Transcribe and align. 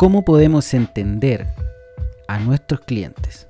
¿Cómo 0.00 0.24
podemos 0.24 0.72
entender 0.72 1.46
a 2.26 2.38
nuestros 2.38 2.80
clientes? 2.80 3.48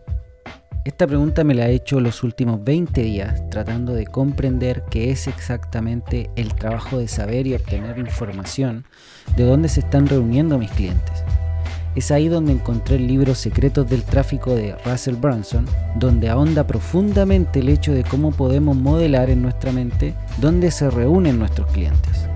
Esta 0.84 1.07
pregunta 1.07 1.45
me 1.45 1.54
la 1.54 1.69
he 1.69 1.75
hecho 1.75 2.00
los 2.00 2.25
últimos 2.25 2.65
20 2.65 3.03
días 3.04 3.49
tratando 3.51 3.95
de 3.95 4.09
comprender 4.09 4.83
qué 4.91 5.13
es 5.13 5.29
exactamente 5.29 6.29
el 6.35 6.53
trabajo 6.57 6.99
de 6.99 7.07
saber 7.07 7.47
y 7.47 7.55
obtener 7.55 8.01
información 8.01 8.85
de 9.37 9.45
dónde 9.45 9.69
se 9.69 9.79
están 9.79 10.09
reuniendo 10.09 10.59
mis 10.59 10.73
clientes. 10.73 11.23
Es 11.95 12.11
ahí 12.11 12.27
donde 12.27 12.51
encontré 12.51 12.96
el 12.96 13.07
libro 13.07 13.37
Secretos 13.37 13.89
del 13.89 14.03
Tráfico 14.03 14.57
de 14.57 14.75
Russell 14.85 15.14
Brunson, 15.14 15.67
donde 16.01 16.30
ahonda 16.30 16.67
profundamente 16.67 17.61
el 17.61 17.69
hecho 17.69 17.95
de 17.95 18.03
cómo 18.03 18.32
podemos 18.32 18.77
modelar 18.77 19.30
en 19.30 19.43
nuestra 19.43 19.71
mente 19.71 20.14
dónde 20.39 20.73
se 20.73 20.91
reúnen 20.91 21.39
nuestros 21.39 21.71
clientes. 21.71 22.30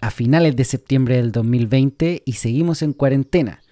A 0.00 0.10
finales 0.10 0.56
de 0.56 0.64
septiembre 0.64 1.16
del 1.16 1.32
2020 1.32 2.22
y 2.24 2.32
seguimos 2.32 2.82
en 2.82 2.92
cuarentena, 2.92 3.62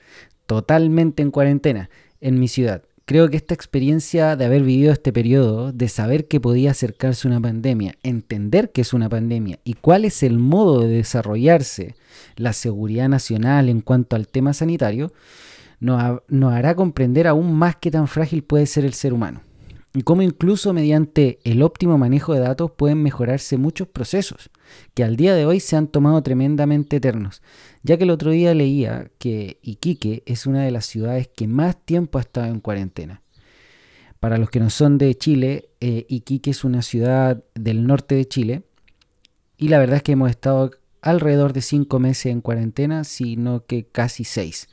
totalmente 0.47 1.23
en 1.23 1.31
cuarentena, 1.31 1.91
en 2.21 2.39
mi 2.39 2.49
ciudad. 2.49 2.83
Creo 3.07 3.29
que 3.29 3.37
esta 3.37 3.53
experiencia 3.53 4.35
de 4.35 4.47
haber 4.47 4.63
vivido 4.63 4.91
este 4.91 5.13
periodo, 5.13 5.73
de 5.73 5.89
saber 5.89 6.27
que 6.27 6.41
podía 6.41 6.71
acercarse 6.71 7.29
una 7.29 7.41
pandemia, 7.41 7.97
entender 8.03 8.73
que 8.73 8.81
es 8.81 8.95
una 8.95 9.11
pandemia 9.11 9.59
y 9.63 9.75
cuál 9.75 10.07
es 10.07 10.23
el 10.23 10.39
modo 10.39 10.81
de 10.81 10.89
desarrollarse 10.89 11.97
la 12.37 12.55
seguridad 12.55 13.11
nacional 13.11 13.69
en 13.69 13.83
cuanto 13.83 14.17
al 14.17 14.27
tema 14.27 14.55
sanitario, 14.55 15.13
nos, 15.81 16.23
hará 16.51 16.75
comprender 16.75 17.27
aún 17.27 17.53
más 17.53 17.77
qué 17.77 17.91
tan 17.91 18.09
frágil 18.09 18.43
puede 18.43 18.65
ser 18.65 18.87
el 18.87 18.95
ser 18.95 19.13
humano 19.13 19.43
y 19.97 20.03
cómo 20.03 20.23
incluso 20.23 20.73
mediante 20.73 21.39
el 21.45 21.63
óptimo 21.63 21.97
manejo 21.97 22.35
de 22.35 22.41
datos 22.41 22.73
pueden 22.73 23.01
mejorarse 23.01 23.57
muchos 23.57 23.87
procesos 23.87 24.51
que 24.93 25.05
al 25.05 25.15
día 25.15 25.35
de 25.35 25.47
hoy 25.47 25.61
se 25.61 25.77
han 25.77 25.87
tomado 25.87 26.21
tremendamente 26.23 26.97
eternos, 26.97 27.43
ya 27.85 27.97
que 27.97 28.03
el 28.03 28.11
otro 28.11 28.33
día 28.33 28.53
leía 28.55 29.11
que 29.19 29.59
Iquique 29.63 30.25
es 30.27 30.47
una 30.47 30.65
de 30.65 30.73
las 30.73 30.87
ciudades 30.87 31.29
que 31.29 31.47
más 31.47 31.77
tiempo 31.77 32.19
ha 32.19 32.23
estado 32.23 32.49
en 32.49 32.59
cuarentena. 32.59 33.23
Para 34.19 34.37
los 34.37 34.51
que 34.51 34.59
no 34.59 34.69
son 34.69 34.99
de 34.99 35.15
Chile, 35.15 35.69
eh, 35.81 36.07
Iquique 36.09 36.51
es 36.51 36.65
una 36.65 36.83
ciudad 36.83 37.45
del 37.55 37.87
norte 37.87 38.17
de 38.17 38.27
Chile 38.27 38.63
y 39.57 39.69
la 39.69 39.79
verdad 39.79 39.99
es 39.99 40.03
que 40.03 40.13
hemos 40.13 40.31
estado 40.31 40.73
alrededor 41.03 41.53
de 41.53 41.63
cinco 41.63 42.01
meses 42.01 42.27
en 42.27 42.41
cuarentena, 42.41 43.05
sino 43.05 43.65
que 43.67 43.87
casi 43.87 44.25
seis. 44.25 44.69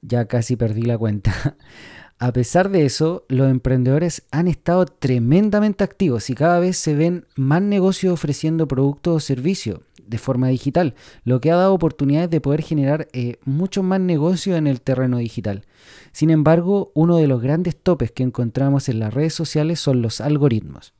Ya 0.00 0.24
casi 0.26 0.56
perdí 0.56 0.82
la 0.82 0.96
cuenta. 0.96 1.56
A 2.22 2.34
pesar 2.34 2.68
de 2.68 2.84
eso, 2.84 3.24
los 3.28 3.50
emprendedores 3.50 4.24
han 4.30 4.46
estado 4.46 4.84
tremendamente 4.84 5.84
activos 5.84 6.28
y 6.28 6.34
cada 6.34 6.60
vez 6.60 6.76
se 6.76 6.94
ven 6.94 7.24
más 7.34 7.62
negocios 7.62 8.12
ofreciendo 8.12 8.68
productos 8.68 9.16
o 9.16 9.20
servicios 9.20 9.80
de 10.06 10.18
forma 10.18 10.48
digital, 10.48 10.94
lo 11.24 11.40
que 11.40 11.50
ha 11.50 11.56
dado 11.56 11.72
oportunidades 11.72 12.28
de 12.28 12.42
poder 12.42 12.62
generar 12.62 13.08
eh, 13.14 13.38
mucho 13.46 13.82
más 13.82 14.00
negocio 14.00 14.56
en 14.56 14.66
el 14.66 14.82
terreno 14.82 15.16
digital. 15.16 15.64
Sin 16.12 16.28
embargo, 16.28 16.92
uno 16.94 17.16
de 17.16 17.26
los 17.26 17.40
grandes 17.40 17.74
topes 17.74 18.10
que 18.10 18.22
encontramos 18.22 18.90
en 18.90 18.98
las 18.98 19.14
redes 19.14 19.32
sociales 19.32 19.80
son 19.80 20.02
los 20.02 20.20
algoritmos. 20.20 20.92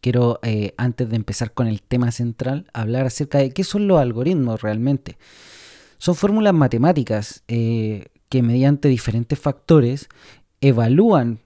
Quiero, 0.00 0.38
eh, 0.42 0.72
antes 0.78 1.10
de 1.10 1.16
empezar 1.16 1.52
con 1.52 1.66
el 1.66 1.82
tema 1.82 2.12
central, 2.12 2.70
hablar 2.72 3.04
acerca 3.04 3.38
de 3.38 3.50
qué 3.50 3.62
son 3.62 3.86
los 3.86 4.00
algoritmos 4.00 4.62
realmente. 4.62 5.18
Son 5.98 6.14
fórmulas 6.14 6.54
matemáticas 6.54 7.42
eh, 7.48 8.06
que 8.28 8.42
mediante 8.42 8.88
diferentes 8.88 9.38
factores 9.38 10.08
evalúan, 10.60 11.40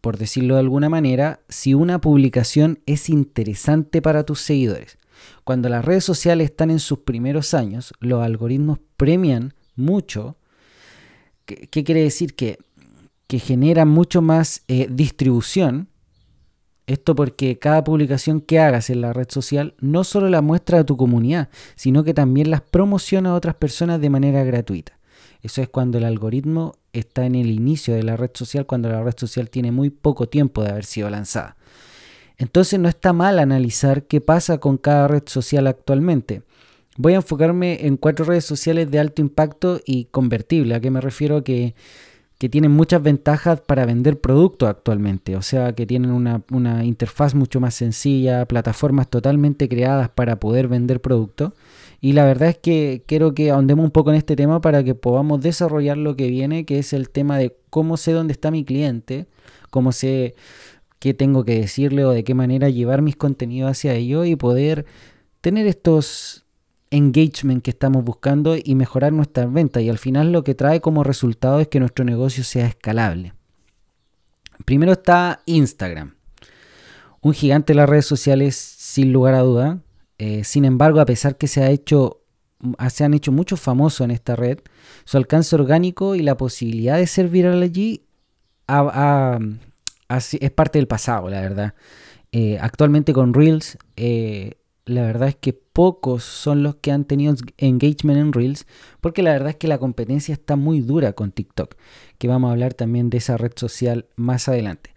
por 0.00 0.18
decirlo 0.18 0.54
de 0.54 0.60
alguna 0.60 0.88
manera, 0.88 1.40
si 1.48 1.74
una 1.74 2.00
publicación 2.00 2.80
es 2.86 3.08
interesante 3.08 4.00
para 4.00 4.24
tus 4.24 4.40
seguidores. 4.40 4.98
Cuando 5.44 5.68
las 5.68 5.84
redes 5.84 6.04
sociales 6.04 6.50
están 6.50 6.70
en 6.70 6.78
sus 6.78 7.00
primeros 7.00 7.54
años, 7.54 7.92
los 8.00 8.22
algoritmos 8.22 8.78
premian 8.96 9.54
mucho. 9.74 10.36
¿Qué, 11.44 11.84
quiere 11.84 12.02
decir? 12.02 12.34
Que, 12.34 12.58
que 13.26 13.38
generan 13.38 13.88
mucho 13.88 14.22
más 14.22 14.62
eh, 14.68 14.86
distribución. 14.90 15.88
Esto 16.86 17.14
porque 17.14 17.58
cada 17.58 17.84
publicación 17.84 18.40
que 18.40 18.60
hagas 18.60 18.90
en 18.90 19.00
la 19.00 19.12
red 19.12 19.28
social 19.28 19.74
no 19.80 20.04
solo 20.04 20.28
la 20.28 20.40
muestra 20.40 20.80
a 20.80 20.84
tu 20.84 20.96
comunidad, 20.96 21.48
sino 21.74 22.04
que 22.04 22.14
también 22.14 22.50
las 22.50 22.62
promociona 22.62 23.30
a 23.30 23.34
otras 23.34 23.56
personas 23.56 24.00
de 24.00 24.10
manera 24.10 24.44
gratuita. 24.44 24.97
Eso 25.42 25.62
es 25.62 25.68
cuando 25.68 25.98
el 25.98 26.04
algoritmo 26.04 26.74
está 26.92 27.24
en 27.26 27.34
el 27.34 27.50
inicio 27.50 27.94
de 27.94 28.02
la 28.02 28.16
red 28.16 28.30
social, 28.34 28.66
cuando 28.66 28.88
la 28.88 29.02
red 29.02 29.14
social 29.16 29.50
tiene 29.50 29.72
muy 29.72 29.90
poco 29.90 30.28
tiempo 30.28 30.62
de 30.62 30.70
haber 30.70 30.84
sido 30.84 31.08
lanzada. 31.10 31.56
Entonces 32.38 32.78
no 32.78 32.88
está 32.88 33.12
mal 33.12 33.38
analizar 33.38 34.04
qué 34.04 34.20
pasa 34.20 34.58
con 34.58 34.78
cada 34.78 35.08
red 35.08 35.24
social 35.26 35.66
actualmente. 35.66 36.42
Voy 36.96 37.12
a 37.12 37.16
enfocarme 37.16 37.86
en 37.86 37.96
cuatro 37.96 38.24
redes 38.24 38.44
sociales 38.44 38.90
de 38.90 38.98
alto 38.98 39.22
impacto 39.22 39.80
y 39.84 40.06
convertible. 40.06 40.74
¿A 40.74 40.80
qué 40.80 40.90
me 40.90 41.00
refiero? 41.00 41.44
Que, 41.44 41.74
que 42.38 42.48
tienen 42.48 42.72
muchas 42.72 43.02
ventajas 43.02 43.60
para 43.60 43.86
vender 43.86 44.20
productos 44.20 44.68
actualmente. 44.68 45.36
O 45.36 45.42
sea, 45.42 45.74
que 45.74 45.86
tienen 45.86 46.10
una, 46.10 46.42
una 46.50 46.84
interfaz 46.84 47.34
mucho 47.34 47.60
más 47.60 47.74
sencilla, 47.74 48.46
plataformas 48.46 49.08
totalmente 49.08 49.68
creadas 49.68 50.08
para 50.08 50.40
poder 50.40 50.66
vender 50.66 51.00
productos 51.00 51.52
y 52.00 52.12
la 52.12 52.24
verdad 52.24 52.50
es 52.50 52.58
que 52.58 53.02
quiero 53.06 53.34
que 53.34 53.50
ahondemos 53.50 53.84
un 53.84 53.90
poco 53.90 54.10
en 54.10 54.16
este 54.16 54.36
tema 54.36 54.60
para 54.60 54.84
que 54.84 54.94
podamos 54.94 55.40
desarrollar 55.40 55.96
lo 55.96 56.16
que 56.16 56.28
viene, 56.28 56.64
que 56.64 56.78
es 56.78 56.92
el 56.92 57.10
tema 57.10 57.38
de 57.38 57.56
cómo 57.70 57.96
sé 57.96 58.12
dónde 58.12 58.32
está 58.32 58.50
mi 58.50 58.64
cliente, 58.64 59.26
cómo 59.70 59.90
sé 59.90 60.34
qué 61.00 61.14
tengo 61.14 61.44
que 61.44 61.58
decirle 61.58 62.04
o 62.04 62.10
de 62.10 62.24
qué 62.24 62.34
manera 62.34 62.68
llevar 62.68 63.02
mis 63.02 63.16
contenidos 63.16 63.70
hacia 63.70 63.94
ello 63.94 64.24
y 64.24 64.36
poder 64.36 64.86
tener 65.40 65.66
estos 65.66 66.44
engagement 66.90 67.62
que 67.62 67.70
estamos 67.70 68.04
buscando 68.04 68.56
y 68.56 68.74
mejorar 68.74 69.12
nuestras 69.12 69.52
ventas. 69.52 69.82
Y 69.82 69.88
al 69.88 69.98
final 69.98 70.32
lo 70.32 70.44
que 70.44 70.54
trae 70.54 70.80
como 70.80 71.04
resultado 71.04 71.60
es 71.60 71.68
que 71.68 71.80
nuestro 71.80 72.04
negocio 72.04 72.44
sea 72.44 72.66
escalable. 72.66 73.34
Primero 74.64 74.92
está 74.92 75.42
Instagram. 75.46 76.14
Un 77.20 77.34
gigante 77.34 77.72
de 77.72 77.76
las 77.76 77.88
redes 77.88 78.06
sociales 78.06 78.56
sin 78.56 79.12
lugar 79.12 79.34
a 79.34 79.40
duda. 79.40 79.80
Eh, 80.18 80.44
sin 80.44 80.64
embargo, 80.64 81.00
a 81.00 81.06
pesar 81.06 81.36
que 81.36 81.46
se, 81.46 81.62
ha 81.62 81.70
hecho, 81.70 82.22
se 82.90 83.04
han 83.04 83.14
hecho 83.14 83.32
muchos 83.32 83.60
famosos 83.60 84.02
en 84.02 84.10
esta 84.10 84.36
red, 84.36 84.58
su 85.04 85.16
alcance 85.16 85.54
orgánico 85.54 86.14
y 86.14 86.22
la 86.22 86.36
posibilidad 86.36 86.96
de 86.96 87.06
ser 87.06 87.28
viral 87.28 87.62
allí 87.62 88.04
es 90.08 90.50
parte 90.50 90.78
del 90.78 90.88
pasado, 90.88 91.30
la 91.30 91.40
verdad. 91.40 91.74
Eh, 92.32 92.58
actualmente 92.60 93.12
con 93.12 93.32
Reels, 93.32 93.78
eh, 93.96 94.54
la 94.84 95.02
verdad 95.02 95.28
es 95.28 95.36
que 95.36 95.52
pocos 95.52 96.24
son 96.24 96.62
los 96.62 96.76
que 96.76 96.90
han 96.90 97.04
tenido 97.04 97.34
engagement 97.58 98.18
en 98.18 98.32
Reels, 98.32 98.66
porque 99.00 99.22
la 99.22 99.32
verdad 99.32 99.50
es 99.50 99.56
que 99.56 99.68
la 99.68 99.78
competencia 99.78 100.32
está 100.32 100.56
muy 100.56 100.80
dura 100.80 101.12
con 101.12 101.30
TikTok, 101.30 101.76
que 102.18 102.28
vamos 102.28 102.48
a 102.48 102.52
hablar 102.52 102.74
también 102.74 103.10
de 103.10 103.18
esa 103.18 103.36
red 103.36 103.52
social 103.54 104.06
más 104.16 104.48
adelante. 104.48 104.94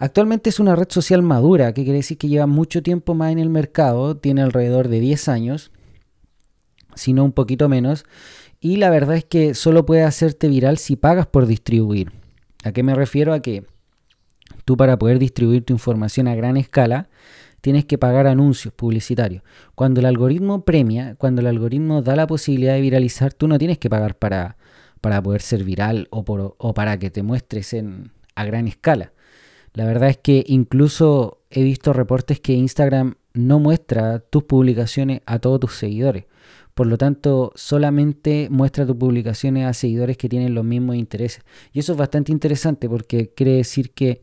Actualmente 0.00 0.48
es 0.48 0.58
una 0.58 0.74
red 0.76 0.88
social 0.88 1.20
madura, 1.20 1.74
que 1.74 1.84
quiere 1.84 1.98
decir 1.98 2.16
que 2.16 2.28
lleva 2.28 2.46
mucho 2.46 2.82
tiempo 2.82 3.14
más 3.14 3.32
en 3.32 3.38
el 3.38 3.50
mercado, 3.50 4.16
tiene 4.16 4.40
alrededor 4.40 4.88
de 4.88 4.98
10 4.98 5.28
años, 5.28 5.72
si 6.94 7.12
no 7.12 7.22
un 7.22 7.32
poquito 7.32 7.68
menos, 7.68 8.06
y 8.60 8.78
la 8.78 8.88
verdad 8.88 9.16
es 9.16 9.26
que 9.26 9.52
solo 9.52 9.84
puede 9.84 10.02
hacerte 10.02 10.48
viral 10.48 10.78
si 10.78 10.96
pagas 10.96 11.26
por 11.26 11.44
distribuir. 11.44 12.12
¿A 12.64 12.72
qué 12.72 12.82
me 12.82 12.94
refiero? 12.94 13.34
A 13.34 13.40
que 13.40 13.66
tú 14.64 14.74
para 14.78 14.98
poder 14.98 15.18
distribuir 15.18 15.66
tu 15.66 15.74
información 15.74 16.28
a 16.28 16.34
gran 16.34 16.56
escala, 16.56 17.10
tienes 17.60 17.84
que 17.84 17.98
pagar 17.98 18.26
anuncios 18.26 18.72
publicitarios. 18.72 19.42
Cuando 19.74 20.00
el 20.00 20.06
algoritmo 20.06 20.64
premia, 20.64 21.14
cuando 21.16 21.42
el 21.42 21.46
algoritmo 21.46 22.00
da 22.00 22.16
la 22.16 22.26
posibilidad 22.26 22.72
de 22.72 22.80
viralizar, 22.80 23.34
tú 23.34 23.48
no 23.48 23.58
tienes 23.58 23.76
que 23.76 23.90
pagar 23.90 24.16
para, 24.16 24.56
para 25.02 25.22
poder 25.22 25.42
ser 25.42 25.62
viral 25.62 26.08
o, 26.10 26.24
por, 26.24 26.54
o 26.56 26.72
para 26.72 26.98
que 26.98 27.10
te 27.10 27.22
muestres 27.22 27.74
en, 27.74 28.12
a 28.34 28.46
gran 28.46 28.66
escala. 28.66 29.12
La 29.72 29.84
verdad 29.84 30.10
es 30.10 30.18
que 30.18 30.44
incluso 30.46 31.42
he 31.50 31.62
visto 31.62 31.92
reportes 31.92 32.40
que 32.40 32.52
Instagram 32.54 33.14
no 33.34 33.60
muestra 33.60 34.18
tus 34.18 34.44
publicaciones 34.44 35.22
a 35.26 35.38
todos 35.38 35.60
tus 35.60 35.74
seguidores. 35.74 36.24
Por 36.74 36.86
lo 36.86 36.98
tanto, 36.98 37.52
solamente 37.54 38.48
muestra 38.50 38.86
tus 38.86 38.96
publicaciones 38.96 39.66
a 39.66 39.74
seguidores 39.74 40.16
que 40.16 40.28
tienen 40.28 40.54
los 40.54 40.64
mismos 40.64 40.96
intereses. 40.96 41.42
Y 41.72 41.80
eso 41.80 41.92
es 41.92 41.98
bastante 41.98 42.32
interesante 42.32 42.88
porque 42.88 43.32
quiere 43.34 43.52
decir 43.52 43.92
que 43.92 44.22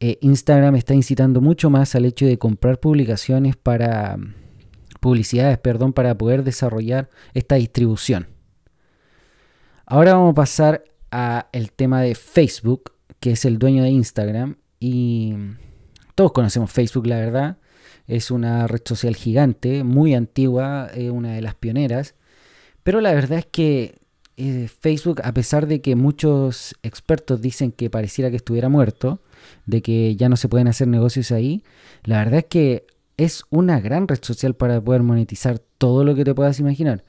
eh, 0.00 0.18
Instagram 0.20 0.76
está 0.76 0.94
incitando 0.94 1.40
mucho 1.40 1.70
más 1.70 1.94
al 1.94 2.04
hecho 2.04 2.26
de 2.26 2.38
comprar 2.38 2.78
publicaciones 2.78 3.56
para 3.56 4.16
publicidades, 5.00 5.58
perdón, 5.58 5.92
para 5.92 6.16
poder 6.16 6.44
desarrollar 6.44 7.08
esta 7.34 7.56
distribución. 7.56 8.28
Ahora 9.86 10.14
vamos 10.14 10.32
a 10.32 10.34
pasar 10.34 10.84
al 11.10 11.72
tema 11.72 12.02
de 12.02 12.14
Facebook, 12.14 12.92
que 13.18 13.32
es 13.32 13.44
el 13.44 13.58
dueño 13.58 13.82
de 13.82 13.90
Instagram 13.90 14.56
y 14.80 15.34
todos 16.14 16.32
conocemos 16.32 16.70
Facebook, 16.70 17.06
la 17.06 17.16
verdad. 17.16 17.58
Es 18.06 18.30
una 18.30 18.66
red 18.66 18.82
social 18.84 19.16
gigante, 19.16 19.84
muy 19.84 20.14
antigua, 20.14 20.90
una 21.10 21.34
de 21.34 21.42
las 21.42 21.54
pioneras. 21.54 22.14
Pero 22.82 23.00
la 23.00 23.12
verdad 23.12 23.40
es 23.40 23.46
que 23.46 23.98
eh, 24.40 24.68
Facebook, 24.68 25.20
a 25.24 25.34
pesar 25.34 25.66
de 25.66 25.80
que 25.80 25.96
muchos 25.96 26.76
expertos 26.84 27.40
dicen 27.40 27.72
que 27.72 27.90
pareciera 27.90 28.30
que 28.30 28.36
estuviera 28.36 28.68
muerto, 28.68 29.20
de 29.66 29.82
que 29.82 30.14
ya 30.16 30.28
no 30.28 30.36
se 30.36 30.48
pueden 30.48 30.68
hacer 30.68 30.86
negocios 30.86 31.32
ahí, 31.32 31.64
la 32.04 32.18
verdad 32.18 32.38
es 32.38 32.44
que 32.44 32.86
es 33.16 33.42
una 33.50 33.80
gran 33.80 34.06
red 34.06 34.20
social 34.22 34.54
para 34.54 34.80
poder 34.80 35.02
monetizar 35.02 35.58
todo 35.58 36.04
lo 36.04 36.14
que 36.14 36.24
te 36.24 36.34
puedas 36.34 36.60
imaginar. 36.60 37.04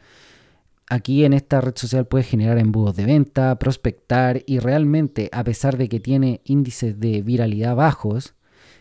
Aquí 0.92 1.24
en 1.24 1.34
esta 1.34 1.62
red 1.62 1.74
social 1.76 2.08
puedes 2.08 2.28
generar 2.28 2.58
embudos 2.58 2.96
de 2.96 3.06
venta, 3.06 3.60
prospectar 3.60 4.42
y 4.48 4.58
realmente, 4.58 5.30
a 5.32 5.44
pesar 5.44 5.78
de 5.78 5.88
que 5.88 6.00
tiene 6.00 6.42
índices 6.46 7.00
de 7.00 7.22
viralidad 7.22 7.76
bajos, 7.76 8.34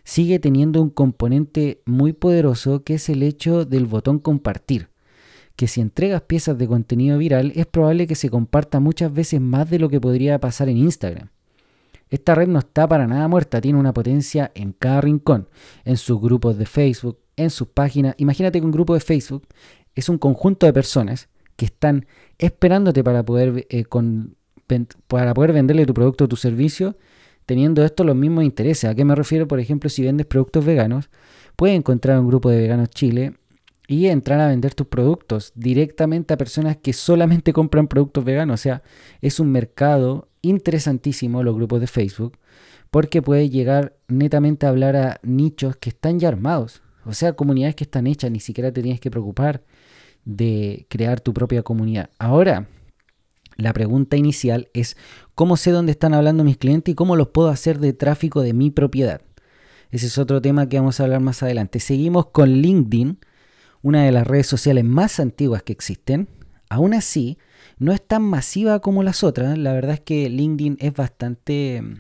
sigue 0.05 0.39
teniendo 0.39 0.81
un 0.81 0.89
componente 0.89 1.83
muy 1.85 2.15
poderoso 2.15 2.83
que 2.83 2.95
es 2.95 3.11
el 3.11 3.23
hecho 3.23 3.67
del 3.67 3.85
botón 3.85 4.21
compartir. 4.21 4.89
Que 5.55 5.69
si 5.69 5.83
entregas 5.83 6.23
piezas 6.23 6.57
de 6.57 6.67
contenido 6.67 7.19
viral 7.19 7.53
es 7.55 7.67
probable 7.67 8.07
que 8.07 8.15
se 8.15 8.31
comparta 8.31 8.81
muchas 8.81 9.13
veces 9.13 9.43
más 9.43 9.69
de 9.69 9.79
lo 9.79 9.91
que 9.91 10.01
podría 10.01 10.41
pasar 10.41 10.71
en 10.71 10.79
Instagram. 10.79 11.29
Esta 12.09 12.35
red 12.35 12.49
no 12.49 12.61
está 12.61 12.89
para 12.89 13.07
nada 13.07 13.29
muerta, 13.29 13.61
tiene 13.61 13.79
una 13.79 13.93
potencia 13.93 14.51
en 14.55 14.73
cada 14.73 15.03
rincón, 15.03 15.51
en 15.85 15.99
sus 15.99 16.19
grupos 16.19 16.57
de 16.57 16.65
Facebook, 16.65 17.19
en 17.37 17.51
sus 17.51 17.69
páginas. 17.69 18.15
Imagínate 18.17 18.61
que 18.61 18.65
un 18.65 18.73
grupo 18.73 18.95
de 18.95 19.01
Facebook 19.01 19.47
es 19.95 20.09
un 20.09 20.17
conjunto 20.17 20.65
de 20.65 20.73
personas 20.73 21.29
que 21.59 21.67
están 21.67 22.07
esperándote 22.39 23.03
para 23.03 23.25
poder, 23.25 23.67
eh, 23.69 23.85
para 25.09 25.35
poder 25.35 25.53
venderle 25.53 25.87
tu 25.87 25.93
producto 25.93 26.25
o 26.25 26.29
tu 26.29 26.37
servicio, 26.37 26.95
teniendo 27.47 27.85
esto 27.85 28.05
los 28.05 28.15
mismos 28.15 28.45
intereses. 28.45 28.89
¿A 28.89 28.95
qué 28.95 29.05
me 29.05 29.17
refiero? 29.17 29.49
Por 29.49 29.59
ejemplo, 29.59 29.91
si 29.91 30.05
vendes 30.05 30.25
productos 30.25 30.65
veganos, 30.65 31.11
puedes 31.57 31.77
encontrar 31.77 32.21
un 32.21 32.29
grupo 32.29 32.49
de 32.49 32.59
veganos 32.59 32.91
Chile 32.91 33.35
y 33.89 34.07
entrar 34.07 34.39
a 34.39 34.47
vender 34.47 34.75
tus 34.75 34.87
productos 34.87 35.51
directamente 35.57 36.33
a 36.33 36.37
personas 36.37 36.77
que 36.77 36.93
solamente 36.93 37.53
compran 37.59 37.89
productos 37.89 38.25
veganos. 38.25 38.61
O 38.61 38.63
sea, 38.63 38.83
es 39.21 39.41
un 39.41 39.51
mercado 39.51 40.29
interesantísimo 40.43 41.43
los 41.43 41.57
grupos 41.57 41.81
de 41.81 41.89
Facebook 41.89 42.39
porque 42.93 43.21
puedes 43.21 43.51
llegar 43.51 43.97
netamente 44.07 44.65
a 44.65 44.69
hablar 44.69 44.95
a 44.95 45.19
nichos 45.25 45.75
que 45.75 45.89
están 45.89 46.21
ya 46.21 46.29
armados. 46.29 46.83
O 47.05 47.15
sea, 47.15 47.33
comunidades 47.33 47.75
que 47.75 47.83
están 47.83 48.07
hechas, 48.07 48.31
ni 48.31 48.39
siquiera 48.39 48.71
te 48.71 48.81
tienes 48.81 49.01
que 49.01 49.11
preocupar 49.11 49.65
de 50.29 50.87
crear 50.91 51.21
tu 51.21 51.33
propia 51.33 51.63
comunidad. 51.63 52.11
Ahora, 52.19 52.69
la 53.57 53.73
pregunta 53.73 54.19
inicial 54.19 54.69
es, 54.75 54.97
¿cómo 55.35 55.57
sé 55.57 55.71
dónde 55.71 55.93
están 55.93 56.13
hablando 56.13 56.45
mis 56.45 56.59
clientes 56.59 56.93
y 56.93 56.95
cómo 56.95 57.17
los 57.17 57.29
puedo 57.29 57.49
hacer 57.49 57.81
de 57.81 57.95
tráfico 57.95 58.43
de 58.43 58.53
mi 58.53 58.71
propiedad? 58.71 59.23
Ese 59.91 60.07
es 60.07 60.19
otro 60.19 60.43
tema 60.43 60.69
que 60.69 60.79
vamos 60.79 61.01
a 61.01 61.05
hablar 61.05 61.21
más 61.21 61.43
adelante. 61.43 61.81
Seguimos 61.81 62.27
con 62.27 62.51
LinkedIn, 62.51 63.19
una 63.81 64.05
de 64.05 64.13
las 64.13 64.27
redes 64.27 64.47
sociales 64.47 64.85
más 64.85 65.19
antiguas 65.19 65.63
que 65.63 65.73
existen. 65.73 66.29
Aún 66.69 66.93
así, 66.93 67.39
no 67.79 67.93
es 67.93 68.07
tan 68.07 68.23
masiva 68.23 68.81
como 68.81 69.03
las 69.03 69.25
otras. 69.25 69.57
La 69.57 69.73
verdad 69.73 69.95
es 69.95 70.01
que 70.01 70.29
LinkedIn 70.29 70.77
es 70.79 70.93
bastante 70.93 71.81
mm, 71.81 71.95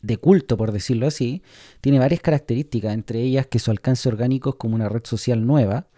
de 0.00 0.16
culto, 0.16 0.56
por 0.56 0.72
decirlo 0.72 1.06
así. 1.06 1.42
Tiene 1.82 1.98
varias 1.98 2.22
características, 2.22 2.94
entre 2.94 3.20
ellas 3.20 3.46
que 3.46 3.58
su 3.58 3.70
alcance 3.70 4.08
orgánico 4.08 4.48
es 4.50 4.56
como 4.56 4.76
una 4.76 4.88
red 4.88 5.04
social 5.04 5.46
nueva. 5.46 5.88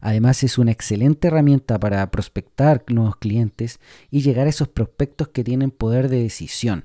Además 0.00 0.42
es 0.42 0.58
una 0.58 0.72
excelente 0.72 1.28
herramienta 1.28 1.78
para 1.78 2.10
prospectar 2.10 2.84
nuevos 2.88 3.16
clientes 3.16 3.80
y 4.10 4.22
llegar 4.22 4.46
a 4.46 4.50
esos 4.50 4.68
prospectos 4.68 5.28
que 5.28 5.44
tienen 5.44 5.70
poder 5.70 6.08
de 6.08 6.22
decisión. 6.22 6.84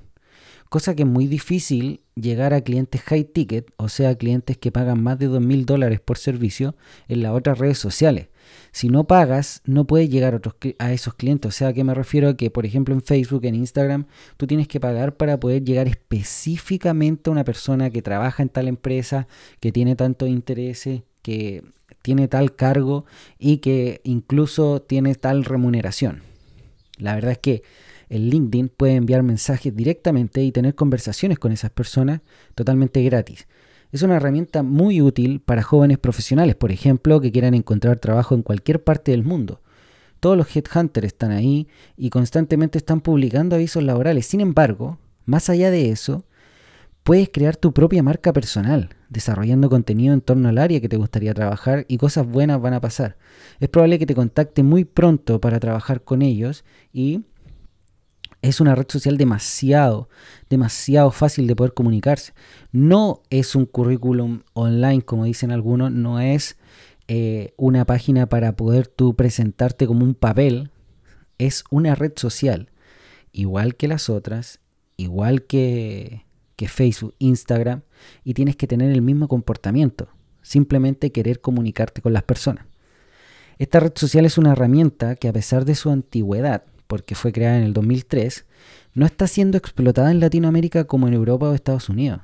Cosa 0.68 0.96
que 0.96 1.02
es 1.02 1.08
muy 1.08 1.26
difícil 1.26 2.00
llegar 2.16 2.52
a 2.52 2.60
clientes 2.60 3.00
high 3.02 3.24
ticket, 3.24 3.72
o 3.76 3.88
sea, 3.88 4.16
clientes 4.16 4.58
que 4.58 4.72
pagan 4.72 5.00
más 5.00 5.18
de 5.18 5.28
$2,000 5.28 5.64
dólares 5.64 6.00
por 6.00 6.18
servicio 6.18 6.74
en 7.06 7.22
las 7.22 7.32
otras 7.32 7.58
redes 7.58 7.78
sociales. 7.78 8.28
Si 8.72 8.88
no 8.88 9.06
pagas, 9.06 9.62
no 9.64 9.86
puedes 9.86 10.10
llegar 10.10 10.40
a, 10.78 10.92
esos 10.92 11.14
clientes. 11.14 11.48
O 11.48 11.52
sea, 11.52 11.68
¿a 11.68 11.72
qué 11.72 11.84
me 11.84 11.94
refiero? 11.94 12.28
A 12.28 12.36
que, 12.36 12.50
por 12.50 12.66
ejemplo, 12.66 12.94
en 12.94 13.02
Facebook, 13.02 13.44
en 13.44 13.54
Instagram, 13.54 14.06
tú 14.36 14.46
tienes 14.46 14.66
que 14.66 14.80
pagar 14.80 15.16
para 15.16 15.38
poder 15.38 15.64
llegar 15.64 15.86
específicamente 15.86 17.30
a 17.30 17.32
una 17.32 17.44
persona 17.44 17.90
que 17.90 18.02
trabaja 18.02 18.42
en 18.42 18.48
tal 18.48 18.66
empresa, 18.68 19.28
que 19.60 19.72
tiene 19.72 19.94
tantos 19.94 20.28
intereses, 20.28 21.02
que 21.22 21.62
tiene 22.06 22.28
tal 22.28 22.54
cargo 22.54 23.04
y 23.36 23.56
que 23.56 24.00
incluso 24.04 24.80
tiene 24.80 25.16
tal 25.16 25.44
remuneración. 25.44 26.22
La 26.98 27.16
verdad 27.16 27.32
es 27.32 27.38
que 27.38 27.62
el 28.08 28.30
LinkedIn 28.30 28.68
puede 28.68 28.94
enviar 28.94 29.24
mensajes 29.24 29.74
directamente 29.74 30.40
y 30.44 30.52
tener 30.52 30.76
conversaciones 30.76 31.40
con 31.40 31.50
esas 31.50 31.72
personas 31.72 32.20
totalmente 32.54 33.02
gratis. 33.02 33.48
Es 33.90 34.02
una 34.02 34.18
herramienta 34.18 34.62
muy 34.62 35.02
útil 35.02 35.40
para 35.40 35.64
jóvenes 35.64 35.98
profesionales, 35.98 36.54
por 36.54 36.70
ejemplo, 36.70 37.20
que 37.20 37.32
quieran 37.32 37.54
encontrar 37.54 37.96
trabajo 37.98 38.36
en 38.36 38.42
cualquier 38.42 38.84
parte 38.84 39.10
del 39.10 39.24
mundo. 39.24 39.60
Todos 40.20 40.36
los 40.36 40.54
headhunters 40.54 41.08
están 41.08 41.32
ahí 41.32 41.66
y 41.96 42.10
constantemente 42.10 42.78
están 42.78 43.00
publicando 43.00 43.56
avisos 43.56 43.82
laborales. 43.82 44.26
Sin 44.26 44.40
embargo, 44.40 45.00
más 45.24 45.50
allá 45.50 45.72
de 45.72 45.90
eso, 45.90 46.24
puedes 47.06 47.28
crear 47.28 47.56
tu 47.56 47.72
propia 47.72 48.02
marca 48.02 48.32
personal, 48.32 48.88
desarrollando 49.10 49.70
contenido 49.70 50.12
en 50.12 50.20
torno 50.20 50.48
al 50.48 50.58
área 50.58 50.80
que 50.80 50.88
te 50.88 50.96
gustaría 50.96 51.32
trabajar 51.34 51.86
y 51.86 51.98
cosas 51.98 52.26
buenas 52.26 52.60
van 52.60 52.74
a 52.74 52.80
pasar. 52.80 53.16
Es 53.60 53.68
probable 53.68 54.00
que 54.00 54.06
te 54.06 54.16
contacte 54.16 54.64
muy 54.64 54.84
pronto 54.84 55.40
para 55.40 55.60
trabajar 55.60 56.02
con 56.02 56.20
ellos 56.20 56.64
y 56.92 57.20
es 58.42 58.60
una 58.60 58.74
red 58.74 58.86
social 58.88 59.18
demasiado, 59.18 60.08
demasiado 60.50 61.12
fácil 61.12 61.46
de 61.46 61.54
poder 61.54 61.74
comunicarse. 61.74 62.32
No 62.72 63.22
es 63.30 63.54
un 63.54 63.66
currículum 63.66 64.40
online, 64.54 65.02
como 65.02 65.26
dicen 65.26 65.52
algunos, 65.52 65.92
no 65.92 66.18
es 66.18 66.56
eh, 67.06 67.54
una 67.56 67.84
página 67.84 68.28
para 68.28 68.56
poder 68.56 68.88
tú 68.88 69.14
presentarte 69.14 69.86
como 69.86 70.04
un 70.04 70.16
papel, 70.16 70.72
es 71.38 71.62
una 71.70 71.94
red 71.94 72.14
social, 72.16 72.72
igual 73.30 73.76
que 73.76 73.86
las 73.86 74.10
otras, 74.10 74.58
igual 74.96 75.44
que 75.44 76.25
que 76.56 76.68
Facebook, 76.68 77.14
Instagram, 77.18 77.82
y 78.24 78.34
tienes 78.34 78.56
que 78.56 78.66
tener 78.66 78.90
el 78.90 79.02
mismo 79.02 79.28
comportamiento, 79.28 80.08
simplemente 80.42 81.12
querer 81.12 81.40
comunicarte 81.40 82.02
con 82.02 82.12
las 82.12 82.22
personas. 82.22 82.66
Esta 83.58 83.80
red 83.80 83.92
social 83.94 84.24
es 84.24 84.36
una 84.36 84.52
herramienta 84.52 85.16
que 85.16 85.28
a 85.28 85.32
pesar 85.32 85.64
de 85.64 85.74
su 85.74 85.90
antigüedad, 85.90 86.64
porque 86.86 87.14
fue 87.14 87.32
creada 87.32 87.58
en 87.58 87.64
el 87.64 87.72
2003, 87.72 88.44
no 88.94 89.06
está 89.06 89.26
siendo 89.26 89.58
explotada 89.58 90.10
en 90.10 90.20
Latinoamérica 90.20 90.84
como 90.84 91.08
en 91.08 91.14
Europa 91.14 91.48
o 91.48 91.54
Estados 91.54 91.88
Unidos. 91.88 92.20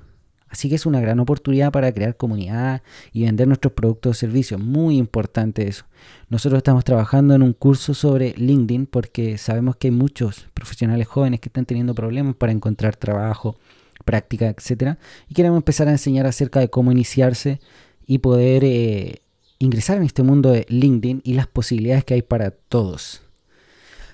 Así 0.53 0.69
que 0.69 0.75
es 0.75 0.85
una 0.85 1.01
gran 1.01 1.19
oportunidad 1.19 1.73
para 1.73 1.91
crear 1.93 2.15
comunidad 2.15 2.83
y 3.11 3.25
vender 3.25 3.49
nuestros 3.49 3.73
productos 3.73 4.11
o 4.11 4.21
servicios. 4.21 4.61
Muy 4.61 4.99
importante 4.99 5.67
eso. 5.67 5.87
Nosotros 6.29 6.59
estamos 6.59 6.85
trabajando 6.85 7.35
en 7.35 7.43
un 7.43 7.55
curso 7.55 7.95
sobre 7.95 8.35
LinkedIn 8.37 8.85
porque 8.85 9.39
sabemos 9.39 9.77
que 9.77 9.89
hay 9.89 9.93
muchos 9.93 10.49
profesionales 10.53 11.09
jóvenes 11.09 11.41
que 11.41 11.49
están 11.49 11.65
teniendo 11.65 11.95
problemas 11.95 12.37
para 12.37 12.53
encontrar 12.53 12.97
trabajo, 12.97 13.57
práctica, 14.03 14.49
etcétera, 14.49 14.99
y 15.29 15.35
queremos 15.35 15.57
empezar 15.57 15.89
a 15.89 15.93
enseñar 15.93 16.27
acerca 16.27 16.61
de 16.61 16.69
cómo 16.69 16.93
iniciarse 16.93 17.61
y 18.07 18.19
poder 18.19 18.65
eh, 18.65 19.23
ingresar 19.59 19.97
en 19.99 20.05
este 20.05 20.23
mundo 20.23 20.51
de 20.51 20.67
LinkedIn 20.69 21.23
y 21.25 21.35
las 21.35 21.47
posibilidades 21.47 22.05
que 22.05 22.15
hay 22.15 22.23
para 22.23 22.51
todos. 22.51 23.23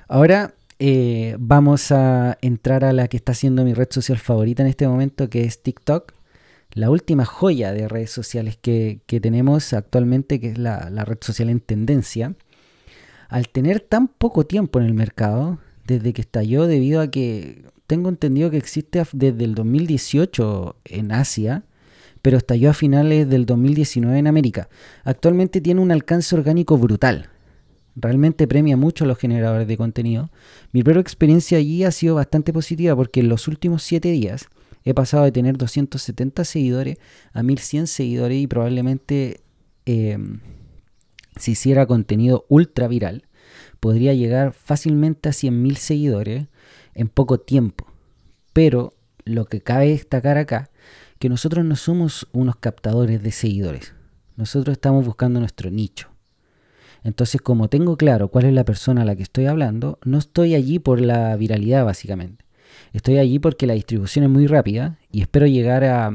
Ahora 0.07 0.55
eh, 0.79 1.37
vamos 1.39 1.91
a 1.91 2.39
entrar 2.41 2.85
a 2.85 2.93
la 2.93 3.09
que 3.09 3.17
está 3.17 3.35
siendo 3.35 3.65
mi 3.65 3.75
red 3.75 3.89
social 3.91 4.19
favorita 4.19 4.63
en 4.63 4.69
este 4.69 4.87
momento, 4.87 5.29
que 5.29 5.45
es 5.45 5.63
TikTok. 5.63 6.13
La 6.73 6.91
última 6.91 7.25
joya 7.25 7.73
de 7.73 7.89
redes 7.89 8.11
sociales 8.11 8.59
que, 8.61 9.01
tenemos 9.07 9.73
actualmente, 9.73 10.39
que 10.39 10.51
es 10.51 10.59
la, 10.59 10.91
la 10.91 11.05
red 11.05 11.19
social 11.21 11.49
en 11.49 11.61
tendencia. 11.61 12.35
Al 13.29 13.49
tener 13.49 13.81
tan 13.81 14.09
poco 14.09 14.47
tiempo 14.47 14.79
en 14.79 14.87
el 14.87 14.95
mercado, 14.95 15.59
desde 15.87 16.13
que 16.13 16.21
estalló 16.21 16.67
debido 16.67 17.01
a 17.01 17.11
que 17.11 17.65
tengo 17.89 18.11
entendido 18.11 18.51
que 18.51 18.59
existe 18.59 19.03
desde 19.13 19.45
el 19.45 19.55
2018 19.55 20.77
en 20.85 21.11
Asia, 21.11 21.65
pero 22.21 22.37
estalló 22.37 22.69
a 22.71 22.75
finales 22.75 23.31
del 23.31 23.47
2019 23.47 24.19
en 24.19 24.27
América. 24.27 24.69
Actualmente 25.05 25.63
tiene 25.63 25.81
un 25.81 25.91
alcance 25.91 26.37
orgánico 26.37 26.77
brutal. 26.77 27.31
Realmente 27.97 28.47
premia 28.47 28.77
mucho 28.77 29.05
a 29.05 29.07
los 29.07 29.17
generadores 29.17 29.67
de 29.67 29.79
contenido. 29.79 30.31
Mi 30.73 30.83
primera 30.83 31.01
experiencia 31.01 31.57
allí 31.57 31.83
ha 31.83 31.91
sido 31.91 32.17
bastante 32.17 32.53
positiva 32.53 32.95
porque 32.95 33.21
en 33.21 33.31
los 33.31 33.49
últimos 33.49 33.83
7 33.85 34.11
días 34.11 34.49
he 34.85 34.93
pasado 34.93 35.25
de 35.25 35.33
tener 35.33 35.57
270 35.57 36.45
seguidores 36.45 36.99
a 37.33 37.43
1100 37.43 37.87
seguidores 37.87 38.39
y 38.39 38.47
probablemente 38.47 39.41
em, 39.87 40.41
si 41.37 41.53
hiciera 41.53 41.87
contenido 41.87 42.45
ultra 42.51 42.87
viral 42.87 43.25
podría 43.81 44.13
llegar 44.13 44.53
fácilmente 44.53 45.31
a 45.31 45.33
100.000 45.33 45.77
seguidores 45.77 46.47
en 46.95 47.09
poco 47.09 47.39
tiempo. 47.39 47.87
Pero 48.53 48.95
lo 49.25 49.47
que 49.47 49.61
cabe 49.61 49.89
destacar 49.89 50.39
acá, 50.39 50.71
que 51.19 51.29
nosotros 51.29 51.65
no 51.65 51.77
somos 51.77 52.29
unos 52.33 52.57
captadores 52.57 53.23
de 53.23 53.33
seguidores. 53.33 53.95
Nosotros 54.37 54.73
estamos 54.73 55.05
buscando 55.05 55.41
nuestro 55.41 55.71
nicho. 55.71 56.09
Entonces, 57.05 57.41
como 57.41 57.69
tengo 57.69 57.97
claro 57.97 58.29
cuál 58.29 58.47
es 58.47 58.53
la 58.53 58.65
persona 58.65 59.03
a 59.03 59.05
la 59.05 59.17
que 59.17 59.23
estoy 59.23 59.47
hablando, 59.47 59.99
no 60.05 60.19
estoy 60.19 60.55
allí 60.55 60.79
por 60.79 61.01
la 61.01 61.37
viralidad, 61.37 61.85
básicamente. 61.85 62.45
Estoy 62.93 63.19
allí 63.19 63.39
porque 63.39 63.67
la 63.67 63.75
distribución 63.75 64.25
es 64.25 64.31
muy 64.31 64.47
rápida 64.47 64.99
y 65.11 65.23
espero 65.23 65.47
llegar 65.47 65.85
a, 65.85 66.09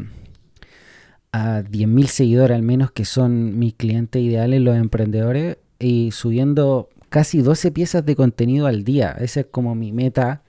a 1.31 1.61
10.000 1.61 2.05
seguidores 2.07 2.55
al 2.55 2.63
menos, 2.63 2.91
que 2.91 3.05
son 3.05 3.57
mis 3.57 3.73
clientes 3.73 4.21
ideales, 4.21 4.61
los 4.61 4.75
emprendedores, 4.75 5.57
y 5.79 6.11
subiendo 6.11 6.89
casi 7.09 7.41
12 7.41 7.71
piezas 7.71 8.05
de 8.05 8.15
contenido 8.15 8.67
al 8.67 8.83
día. 8.83 9.15
Esa 9.19 9.41
es 9.41 9.45
como 9.47 9.75
mi 9.75 9.91
meta 9.91 10.42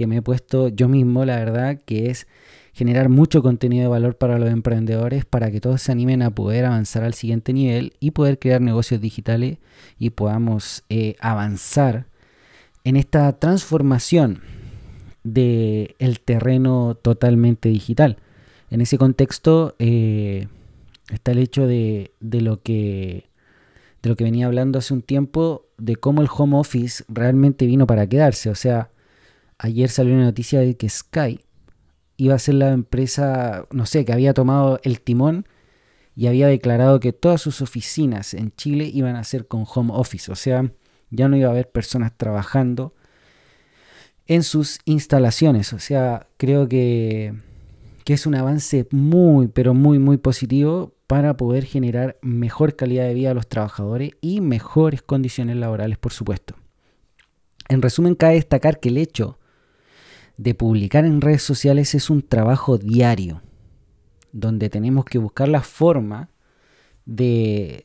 que 0.00 0.06
me 0.06 0.16
he 0.16 0.22
puesto 0.22 0.68
yo 0.68 0.88
mismo, 0.88 1.26
la 1.26 1.36
verdad, 1.36 1.78
que 1.84 2.08
es 2.08 2.26
generar 2.72 3.10
mucho 3.10 3.42
contenido 3.42 3.82
de 3.82 3.88
valor 3.88 4.16
para 4.16 4.38
los 4.38 4.48
emprendedores 4.48 5.26
para 5.26 5.50
que 5.50 5.60
todos 5.60 5.82
se 5.82 5.92
animen 5.92 6.22
a 6.22 6.34
poder 6.34 6.64
avanzar 6.64 7.04
al 7.04 7.12
siguiente 7.12 7.52
nivel 7.52 7.92
y 8.00 8.12
poder 8.12 8.38
crear 8.38 8.62
negocios 8.62 9.02
digitales 9.02 9.58
y 9.98 10.08
podamos 10.08 10.84
eh, 10.88 11.16
avanzar 11.20 12.06
en 12.82 12.96
esta 12.96 13.30
transformación 13.38 14.40
del 15.22 15.94
el 15.98 16.20
terreno 16.20 16.94
totalmente 16.94 17.68
digital. 17.68 18.16
En 18.70 18.80
ese 18.80 18.96
contexto 18.96 19.76
eh, 19.78 20.48
está 21.12 21.32
el 21.32 21.40
hecho 21.40 21.66
de, 21.66 22.12
de, 22.20 22.40
lo 22.40 22.62
que, 22.62 23.28
de 24.00 24.08
lo 24.08 24.16
que 24.16 24.24
venía 24.24 24.46
hablando 24.46 24.78
hace 24.78 24.94
un 24.94 25.02
tiempo, 25.02 25.66
de 25.76 25.96
cómo 25.96 26.22
el 26.22 26.28
home 26.34 26.56
office 26.56 27.04
realmente 27.06 27.66
vino 27.66 27.86
para 27.86 28.06
quedarse. 28.06 28.48
O 28.48 28.54
sea, 28.54 28.88
ayer 29.60 29.90
salió 29.90 30.14
una 30.14 30.24
noticia 30.24 30.60
de 30.60 30.76
que 30.76 30.88
Sky 30.88 31.40
iba 32.16 32.34
a 32.34 32.38
ser 32.38 32.54
la 32.54 32.72
empresa, 32.72 33.66
no 33.70 33.86
sé, 33.86 34.04
que 34.04 34.12
había 34.12 34.34
tomado 34.34 34.80
el 34.82 35.00
timón 35.00 35.46
y 36.16 36.26
había 36.26 36.48
declarado 36.48 36.98
que 37.00 37.12
todas 37.12 37.40
sus 37.40 37.60
oficinas 37.60 38.34
en 38.34 38.52
Chile 38.52 38.90
iban 38.92 39.16
a 39.16 39.24
ser 39.24 39.46
con 39.46 39.64
home 39.66 39.92
office. 39.94 40.32
O 40.32 40.34
sea, 40.34 40.72
ya 41.10 41.28
no 41.28 41.36
iba 41.36 41.48
a 41.48 41.52
haber 41.52 41.70
personas 41.70 42.16
trabajando 42.16 42.94
en 44.26 44.42
sus 44.42 44.80
instalaciones. 44.84 45.72
O 45.72 45.78
sea, 45.78 46.26
creo 46.36 46.68
que, 46.68 47.34
que 48.04 48.14
es 48.14 48.26
un 48.26 48.34
avance 48.34 48.86
muy, 48.90 49.48
pero 49.48 49.74
muy, 49.74 49.98
muy 49.98 50.16
positivo 50.16 50.94
para 51.06 51.36
poder 51.36 51.64
generar 51.64 52.18
mejor 52.22 52.76
calidad 52.76 53.04
de 53.04 53.14
vida 53.14 53.32
a 53.32 53.34
los 53.34 53.48
trabajadores 53.48 54.12
y 54.20 54.40
mejores 54.40 55.02
condiciones 55.02 55.56
laborales, 55.56 55.98
por 55.98 56.12
supuesto. 56.12 56.54
En 57.68 57.82
resumen, 57.82 58.14
cabe 58.14 58.34
destacar 58.34 58.78
que 58.80 58.90
el 58.90 58.98
hecho 58.98 59.39
de 60.40 60.54
publicar 60.54 61.04
en 61.04 61.20
redes 61.20 61.42
sociales 61.42 61.94
es 61.94 62.08
un 62.08 62.22
trabajo 62.22 62.78
diario, 62.78 63.42
donde 64.32 64.70
tenemos 64.70 65.04
que 65.04 65.18
buscar 65.18 65.48
la 65.48 65.60
forma 65.60 66.30
de, 67.04 67.84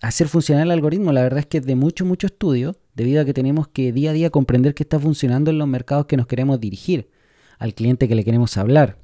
hacer 0.00 0.28
funcionar 0.28 0.66
el 0.66 0.70
algoritmo. 0.70 1.10
La 1.10 1.22
verdad 1.22 1.40
es 1.40 1.46
que 1.46 1.60
de 1.60 1.74
mucho, 1.74 2.04
mucho 2.04 2.28
estudio, 2.28 2.76
debido 2.94 3.22
a 3.22 3.24
que 3.24 3.34
tenemos 3.34 3.66
que 3.66 3.92
día 3.92 4.10
a 4.10 4.12
día 4.12 4.30
comprender 4.30 4.72
qué 4.72 4.84
está 4.84 5.00
funcionando 5.00 5.50
en 5.50 5.58
los 5.58 5.66
mercados 5.66 6.06
que 6.06 6.16
nos 6.16 6.28
queremos 6.28 6.60
dirigir, 6.60 7.10
al 7.58 7.74
cliente 7.74 8.06
que 8.06 8.14
le 8.14 8.24
queremos 8.24 8.56
hablar. 8.56 8.96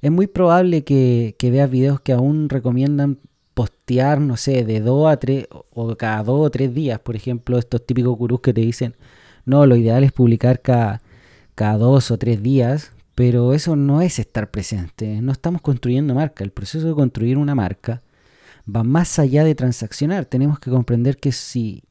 Es 0.00 0.10
muy 0.10 0.28
probable 0.28 0.82
que, 0.82 1.36
que 1.38 1.50
veas 1.50 1.70
videos 1.70 2.00
que 2.00 2.14
aún 2.14 2.48
recomiendan 2.48 3.18
postear, 3.52 4.18
no 4.22 4.38
sé, 4.38 4.64
de 4.64 4.80
dos 4.80 5.10
a 5.12 5.18
tres, 5.18 5.46
o 5.50 5.94
cada 5.96 6.22
dos 6.22 6.46
o 6.46 6.50
tres 6.50 6.72
días, 6.72 7.00
por 7.00 7.16
ejemplo, 7.16 7.58
estos 7.58 7.84
típicos 7.84 8.16
gurús 8.16 8.40
que 8.40 8.54
te 8.54 8.62
dicen, 8.62 8.94
no, 9.44 9.66
lo 9.66 9.76
ideal 9.76 10.04
es 10.04 10.12
publicar 10.12 10.62
cada 10.62 11.02
cada 11.56 11.78
dos 11.78 12.10
o 12.10 12.18
tres 12.18 12.42
días, 12.42 12.92
pero 13.16 13.54
eso 13.54 13.76
no 13.76 14.02
es 14.02 14.18
estar 14.18 14.50
presente, 14.50 15.22
no 15.22 15.32
estamos 15.32 15.62
construyendo 15.62 16.14
marca, 16.14 16.44
el 16.44 16.52
proceso 16.52 16.86
de 16.86 16.94
construir 16.94 17.38
una 17.38 17.54
marca 17.54 18.02
va 18.68 18.84
más 18.84 19.18
allá 19.18 19.42
de 19.42 19.54
transaccionar, 19.54 20.26
tenemos 20.26 20.60
que 20.60 20.70
comprender 20.70 21.16
que 21.16 21.32
si 21.32 21.82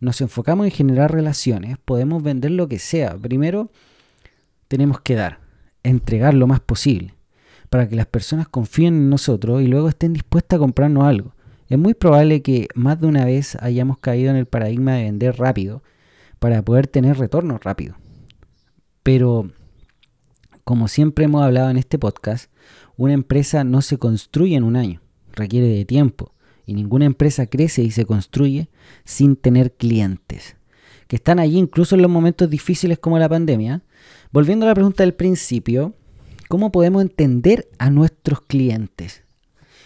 nos 0.00 0.20
enfocamos 0.20 0.66
en 0.66 0.72
generar 0.72 1.12
relaciones, 1.12 1.78
podemos 1.82 2.22
vender 2.22 2.50
lo 2.50 2.68
que 2.68 2.78
sea, 2.78 3.16
primero 3.16 3.70
tenemos 4.68 5.00
que 5.00 5.14
dar, 5.14 5.40
entregar 5.82 6.34
lo 6.34 6.46
más 6.46 6.60
posible, 6.60 7.14
para 7.70 7.88
que 7.88 7.96
las 7.96 8.06
personas 8.06 8.48
confíen 8.48 8.94
en 8.94 9.08
nosotros 9.08 9.62
y 9.62 9.66
luego 9.66 9.88
estén 9.88 10.12
dispuestas 10.12 10.58
a 10.58 10.60
comprarnos 10.60 11.04
algo. 11.04 11.34
Es 11.70 11.78
muy 11.78 11.94
probable 11.94 12.42
que 12.42 12.68
más 12.74 13.00
de 13.00 13.06
una 13.06 13.24
vez 13.24 13.56
hayamos 13.62 13.96
caído 13.98 14.30
en 14.30 14.36
el 14.36 14.46
paradigma 14.46 14.92
de 14.92 15.04
vender 15.04 15.38
rápido 15.38 15.82
para 16.38 16.60
poder 16.60 16.86
tener 16.86 17.16
retorno 17.16 17.58
rápido. 17.58 17.96
Pero, 19.06 19.52
como 20.64 20.88
siempre 20.88 21.26
hemos 21.26 21.40
hablado 21.44 21.70
en 21.70 21.76
este 21.76 21.96
podcast, 21.96 22.50
una 22.96 23.12
empresa 23.12 23.62
no 23.62 23.80
se 23.80 23.98
construye 23.98 24.56
en 24.56 24.64
un 24.64 24.74
año, 24.74 25.00
requiere 25.32 25.68
de 25.68 25.84
tiempo. 25.84 26.34
Y 26.64 26.74
ninguna 26.74 27.04
empresa 27.04 27.46
crece 27.46 27.84
y 27.84 27.92
se 27.92 28.04
construye 28.04 28.68
sin 29.04 29.36
tener 29.36 29.74
clientes, 29.74 30.56
que 31.06 31.14
están 31.14 31.38
allí 31.38 31.56
incluso 31.56 31.94
en 31.94 32.02
los 32.02 32.10
momentos 32.10 32.50
difíciles 32.50 32.98
como 32.98 33.16
la 33.20 33.28
pandemia. 33.28 33.84
Volviendo 34.32 34.66
a 34.66 34.70
la 34.70 34.74
pregunta 34.74 35.04
del 35.04 35.14
principio, 35.14 35.94
¿cómo 36.48 36.72
podemos 36.72 37.00
entender 37.00 37.68
a 37.78 37.90
nuestros 37.90 38.40
clientes? 38.40 39.22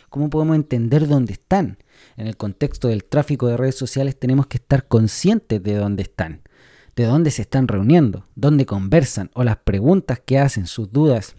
¿Cómo 0.09 0.31
podemos 0.31 0.57
entender 0.57 1.07
dónde 1.07 1.35
están? 1.35 1.77
En 2.17 2.27
el 2.27 2.39
contexto 2.39 2.89
del 2.89 3.05
tráfico 3.05 3.49
de 3.49 3.59
redes 3.59 3.75
sociales 3.75 4.19
tenemos 4.19 4.47
que 4.47 4.57
estar 4.57 4.89
conscientes 4.89 5.63
de 5.63 5.75
dónde 5.75 6.05
están 6.05 6.41
de 7.01 7.07
dónde 7.07 7.31
se 7.31 7.43
están 7.43 7.67
reuniendo, 7.67 8.27
dónde 8.35 8.67
conversan 8.67 9.31
o 9.33 9.43
las 9.43 9.57
preguntas 9.57 10.21
que 10.21 10.39
hacen, 10.39 10.67
sus 10.67 10.93
dudas. 10.93 11.35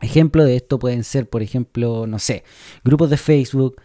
Ejemplo 0.00 0.44
de 0.44 0.54
esto 0.54 0.78
pueden 0.78 1.02
ser, 1.02 1.28
por 1.28 1.42
ejemplo, 1.42 2.06
no 2.06 2.20
sé, 2.20 2.44
grupos 2.84 3.10
de 3.10 3.16
Facebook, 3.16 3.80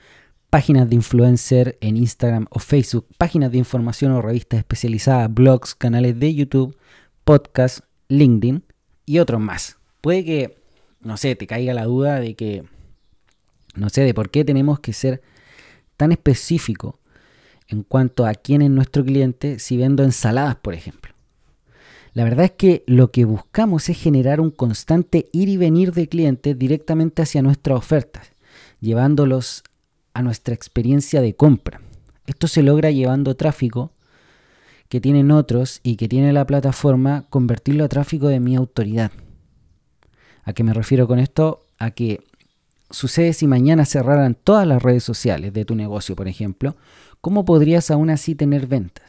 páginas 0.52 0.88
de 0.88 0.96
influencer 0.96 1.78
en 1.82 1.98
Instagram 1.98 2.46
o 2.52 2.60
Facebook, 2.60 3.08
páginas 3.18 3.52
de 3.52 3.58
información 3.58 4.12
o 4.12 4.22
revistas 4.22 4.60
especializadas, 4.60 5.34
blogs, 5.34 5.74
canales 5.74 6.20
de 6.20 6.36
YouTube, 6.36 6.78
podcasts, 7.24 7.82
LinkedIn 8.08 8.64
y 9.08 9.18
otros 9.18 9.42
más. 9.42 9.78
Puede 10.02 10.24
que, 10.24 10.58
no 11.02 11.18
sé, 11.18 11.36
te 11.36 11.48
caiga 11.48 11.74
la 11.74 11.86
duda 11.86 12.20
de 12.20 12.36
que, 12.36 12.64
no 13.74 13.90
sé, 13.90 14.02
de 14.02 14.14
por 14.14 14.30
qué 14.30 14.46
tenemos 14.46 14.80
que 14.82 14.94
ser 14.94 15.22
tan 15.98 16.12
específicos 16.12 16.94
en 17.70 17.84
cuanto 17.84 18.26
a 18.26 18.34
quién 18.34 18.62
es 18.62 18.70
nuestro 18.70 19.06
cliente 19.06 19.60
si 19.60 19.78
vendo 19.78 20.04
ensaladas, 20.04 20.56
por 20.56 20.74
ejemplo. 20.74 21.14
La 22.14 22.24
verdad 22.24 22.46
es 22.46 22.52
que 22.52 22.84
lo 22.88 23.12
que 23.12 23.24
buscamos 23.24 23.88
es 23.90 23.98
generar 23.98 24.42
un 24.42 24.50
constante 24.50 25.30
ir 25.32 25.48
y 25.48 25.58
venir 25.58 25.94
de 25.94 26.08
clientes 26.08 26.58
directamente 26.58 27.22
hacia 27.22 27.44
nuestras 27.44 27.78
ofertas, 27.78 28.32
llevándolos 28.82 29.64
a 30.14 30.24
nuestra 30.24 30.56
experiencia 30.56 31.22
de 31.22 31.36
compra. 31.36 31.82
Esto 32.26 32.48
se 32.48 32.64
logra 32.64 32.92
llevando 32.92 33.36
tráfico 33.36 33.92
que 34.90 35.00
tienen 35.00 35.30
otros 35.30 35.80
y 35.84 35.96
que 35.96 36.08
tiene 36.08 36.34
la 36.34 36.48
plataforma, 36.48 37.26
convertirlo 37.30 37.84
a 37.84 37.90
tráfico 37.90 38.28
de 38.28 38.40
mi 38.40 38.56
autoridad. 38.56 39.12
¿A 40.44 40.54
qué 40.54 40.64
me 40.64 40.74
refiero 40.74 41.08
con 41.08 41.20
esto? 41.20 41.68
A 41.78 41.92
que 41.92 42.24
sucede 42.90 43.34
si 43.34 43.48
mañana 43.48 43.86
cerraran 43.86 44.36
todas 44.36 44.68
las 44.68 44.82
redes 44.82 45.04
sociales 45.04 45.54
de 45.54 45.66
tu 45.66 45.76
negocio, 45.76 46.16
por 46.16 46.28
ejemplo, 46.28 46.76
¿cómo 47.22 47.46
podrías 47.46 47.92
aún 47.92 48.10
así 48.10 48.36
tener 48.36 48.68
ventas? 48.68 49.06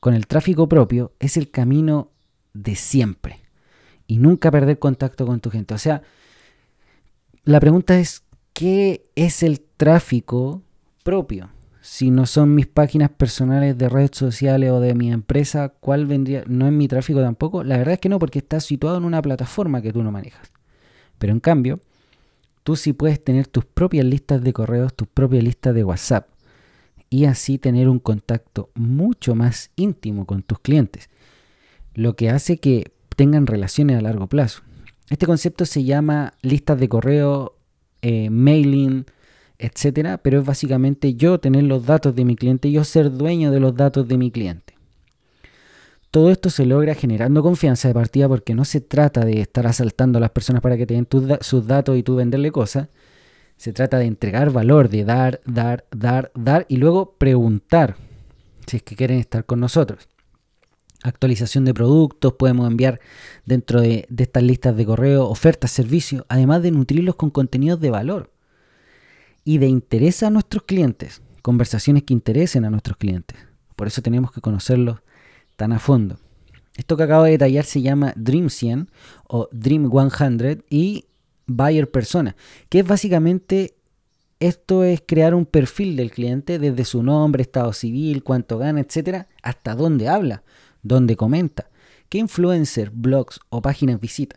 Con 0.00 0.14
el 0.14 0.26
tráfico 0.26 0.68
propio 0.68 1.12
es 1.18 1.36
el 1.36 1.50
camino 1.50 2.10
de 2.54 2.76
siempre 2.76 3.40
y 4.06 4.18
nunca 4.18 4.50
perder 4.50 4.78
contacto 4.78 5.26
con 5.26 5.40
tu 5.40 5.50
gente. 5.50 5.74
O 5.74 5.78
sea, 5.78 6.02
la 7.44 7.60
pregunta 7.60 7.98
es, 7.98 8.22
¿qué 8.52 9.04
es 9.16 9.42
el 9.42 9.60
tráfico 9.60 10.62
propio? 11.02 11.50
Si 11.80 12.10
no 12.10 12.26
son 12.26 12.54
mis 12.54 12.66
páginas 12.66 13.10
personales 13.10 13.78
de 13.78 13.88
redes 13.88 14.10
sociales 14.12 14.70
o 14.70 14.80
de 14.80 14.94
mi 14.94 15.10
empresa, 15.10 15.70
¿cuál 15.80 16.06
vendría? 16.06 16.44
¿No 16.46 16.66
es 16.66 16.72
mi 16.72 16.86
tráfico 16.86 17.20
tampoco? 17.22 17.64
La 17.64 17.78
verdad 17.78 17.94
es 17.94 18.00
que 18.00 18.08
no, 18.08 18.18
porque 18.18 18.40
está 18.40 18.60
situado 18.60 18.98
en 18.98 19.04
una 19.04 19.22
plataforma 19.22 19.80
que 19.80 19.92
tú 19.92 20.02
no 20.02 20.12
manejas. 20.12 20.52
Pero 21.18 21.32
en 21.32 21.40
cambio, 21.40 21.80
tú 22.68 22.76
sí 22.76 22.92
puedes 22.92 23.24
tener 23.24 23.46
tus 23.46 23.64
propias 23.64 24.04
listas 24.04 24.42
de 24.42 24.52
correos, 24.52 24.92
tus 24.92 25.08
propias 25.08 25.42
listas 25.42 25.74
de 25.74 25.84
WhatsApp 25.84 26.28
y 27.08 27.24
así 27.24 27.56
tener 27.56 27.88
un 27.88 27.98
contacto 27.98 28.68
mucho 28.74 29.34
más 29.34 29.70
íntimo 29.74 30.26
con 30.26 30.42
tus 30.42 30.58
clientes, 30.58 31.08
lo 31.94 32.14
que 32.14 32.28
hace 32.28 32.58
que 32.58 32.92
tengan 33.16 33.46
relaciones 33.46 33.96
a 33.96 34.02
largo 34.02 34.26
plazo. 34.26 34.60
Este 35.08 35.24
concepto 35.24 35.64
se 35.64 35.84
llama 35.84 36.34
listas 36.42 36.78
de 36.78 36.90
correo, 36.90 37.56
eh, 38.02 38.28
mailing, 38.28 39.06
etcétera, 39.58 40.18
pero 40.18 40.40
es 40.40 40.44
básicamente 40.44 41.14
yo 41.14 41.40
tener 41.40 41.64
los 41.64 41.86
datos 41.86 42.14
de 42.14 42.26
mi 42.26 42.36
cliente, 42.36 42.70
yo 42.70 42.84
ser 42.84 43.10
dueño 43.10 43.50
de 43.50 43.60
los 43.60 43.74
datos 43.74 44.06
de 44.06 44.18
mi 44.18 44.30
cliente. 44.30 44.74
Todo 46.10 46.30
esto 46.30 46.48
se 46.48 46.64
logra 46.64 46.94
generando 46.94 47.42
confianza 47.42 47.88
de 47.88 47.94
partida 47.94 48.28
porque 48.28 48.54
no 48.54 48.64
se 48.64 48.80
trata 48.80 49.24
de 49.24 49.40
estar 49.40 49.66
asaltando 49.66 50.18
a 50.18 50.20
las 50.20 50.30
personas 50.30 50.62
para 50.62 50.76
que 50.76 50.86
te 50.86 50.94
den 50.94 51.06
sus 51.40 51.66
datos 51.66 51.98
y 51.98 52.02
tú 52.02 52.16
venderle 52.16 52.50
cosas, 52.50 52.88
se 53.58 53.72
trata 53.72 53.98
de 53.98 54.06
entregar 54.06 54.50
valor, 54.50 54.88
de 54.88 55.04
dar, 55.04 55.40
dar, 55.44 55.84
dar, 55.90 56.30
dar 56.34 56.64
y 56.68 56.76
luego 56.76 57.16
preguntar 57.18 57.96
si 58.66 58.78
es 58.78 58.82
que 58.82 58.96
quieren 58.96 59.18
estar 59.18 59.44
con 59.44 59.60
nosotros. 59.60 60.08
Actualización 61.02 61.64
de 61.64 61.74
productos, 61.74 62.32
podemos 62.34 62.68
enviar 62.68 63.00
dentro 63.44 63.80
de, 63.80 64.08
estas 64.16 64.42
listas 64.42 64.76
de 64.76 64.86
correo 64.86 65.26
ofertas, 65.26 65.70
servicios, 65.70 66.24
además 66.28 66.62
de 66.62 66.70
nutrirlos 66.70 67.16
con 67.16 67.30
contenidos 67.30 67.80
de 67.80 67.90
valor 67.90 68.32
y 69.44 69.58
de 69.58 69.66
interés 69.66 70.22
a 70.22 70.30
nuestros 70.30 70.62
clientes, 70.64 71.22
conversaciones 71.42 72.04
que 72.04 72.14
interesen 72.14 72.64
a 72.64 72.70
nuestros 72.70 72.96
clientes. 72.96 73.38
Por 73.76 73.86
eso 73.86 74.02
tenemos 74.02 74.32
que 74.32 74.40
conocerlos 74.40 75.00
tan 75.58 75.72
a 75.72 75.80
fondo. 75.80 76.18
Esto 76.76 76.96
que 76.96 77.02
acabo 77.02 77.24
de 77.24 77.32
detallar 77.32 77.64
se 77.64 77.82
llama 77.82 78.12
Dream 78.14 78.48
100 78.48 78.88
o 79.26 79.48
Dream 79.50 79.90
100 79.90 80.64
y 80.70 81.06
buyer 81.46 81.90
persona, 81.90 82.36
que 82.68 82.78
es 82.78 82.86
básicamente 82.86 83.74
esto 84.38 84.84
es 84.84 85.02
crear 85.04 85.34
un 85.34 85.46
perfil 85.46 85.96
del 85.96 86.12
cliente 86.12 86.60
desde 86.60 86.84
su 86.84 87.02
nombre, 87.02 87.42
estado 87.42 87.72
civil, 87.72 88.22
cuánto 88.22 88.56
gana, 88.56 88.80
etcétera, 88.80 89.26
hasta 89.42 89.74
dónde 89.74 90.06
habla, 90.06 90.44
dónde 90.84 91.16
comenta, 91.16 91.68
qué 92.08 92.18
influencer, 92.18 92.90
blogs 92.90 93.40
o 93.48 93.60
páginas 93.60 94.00
visita. 94.00 94.36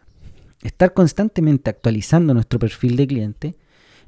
Estar 0.64 0.96
constantemente 0.96 1.70
actualizando 1.70 2.34
nuestro 2.34 2.58
perfil 2.58 2.96
de 2.96 3.06
cliente 3.06 3.56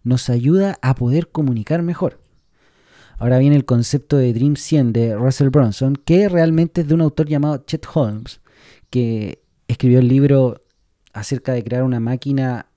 nos 0.03 0.31
ayuda 0.31 0.79
a 0.81 0.95
poder 0.95 1.29
comunicar 1.29 1.83
mejor. 1.83 2.22
Ahora 3.17 3.37
viene 3.39 3.55
el 3.55 3.65
concepto 3.65 4.17
de 4.17 4.33
Dream 4.33 4.55
100 4.55 4.93
de 4.93 5.15
Russell 5.15 5.49
Brunson, 5.49 5.95
que 5.95 6.29
realmente 6.29 6.81
es 6.81 6.87
de 6.87 6.93
un 6.93 7.01
autor 7.01 7.27
llamado 7.27 7.63
Chet 7.65 7.85
Holmes, 7.93 8.41
que 8.89 9.41
escribió 9.67 9.99
el 9.99 10.07
libro 10.07 10.61
acerca 11.13 11.53
de 11.53 11.63
crear 11.63 11.83
una 11.83 11.99
máquina 11.99 12.67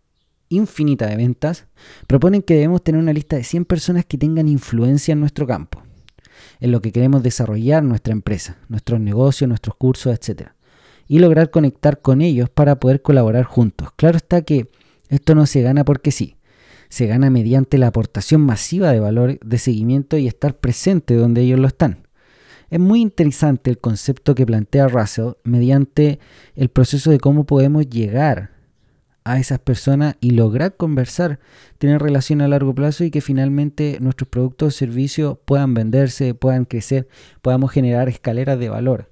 infinita 0.49 1.07
de 1.07 1.17
ventas. 1.17 1.67
Proponen 2.07 2.43
que 2.43 2.55
debemos 2.55 2.85
tener 2.85 3.01
una 3.01 3.13
lista 3.13 3.37
de 3.37 3.45
100 3.45 3.65
personas 3.65 4.05
que 4.05 4.19
tengan 4.19 4.49
influencia 4.49 5.13
en 5.13 5.21
nuestro 5.21 5.47
campo, 5.47 5.83
en 6.61 6.71
lo 6.71 6.81
que 6.81 6.93
queremos 6.93 7.23
desarrollar 7.23 7.83
nuestra 7.83 8.13
empresa, 8.13 8.59
nuestros 8.69 9.01
negocios, 9.01 9.49
nuestros 9.49 9.77
cursos, 9.77 10.13
etc. 10.13 10.51
Y 11.09 11.19
lograr 11.19 11.51
conectar 11.51 12.01
con 12.01 12.21
ellos 12.21 12.51
para 12.51 12.79
poder 12.79 13.03
colaborar 13.03 13.45
juntos. 13.45 13.89
Claro 13.97 14.17
está 14.17 14.43
que 14.43 14.71
esto 15.09 15.35
no 15.35 15.47
se 15.47 15.63
gana 15.63 15.85
porque 15.85 16.11
sí 16.11 16.36
se 16.89 17.07
gana 17.07 17.31
mediante 17.31 17.79
la 17.79 17.89
aportación 17.89 18.43
masiva 18.43 18.93
de 18.93 19.01
valor 19.01 19.39
de 19.41 19.59
seguimiento 19.59 20.17
y 20.17 20.27
estar 20.27 20.57
presente 20.57 21.15
donde 21.15 21.43
ellos 21.43 21.59
lo 21.59 21.69
están. 21.69 22.07
Es 22.71 22.81
muy 22.81 23.01
interesante 23.01 23.71
el 23.71 23.79
concepto 23.79 24.35
que 24.35 24.47
plantea 24.47 24.89
Russell 24.89 25.33
mediante 25.45 26.19
el 26.57 26.69
proceso 26.69 27.11
de 27.11 27.21
cómo 27.21 27.45
podemos 27.45 27.89
llegar 27.89 28.51
a 29.27 29.39
esas 29.41 29.59
personas 29.59 30.17
y 30.21 30.31
lograr 30.31 30.77
conversar, 30.77 31.41
tener 31.79 32.01
relación 32.01 32.41
a 32.41 32.49
largo 32.49 32.75
plazo 32.75 33.03
y 33.03 33.11
que 33.11 33.21
finalmente 33.21 33.99
nuestros 34.01 34.29
productos 34.29 34.69
o 34.69 34.79
servicios 34.79 35.39
puedan 35.45 35.75
venderse, 35.75 36.35
puedan 36.35 36.65
crecer, 36.65 37.09
podamos 37.43 37.73
generar 37.73 38.09
escaleras 38.09 38.59
de 38.59 38.69
valor. 38.69 39.11